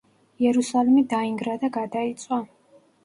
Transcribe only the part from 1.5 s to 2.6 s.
და გადაიწვა.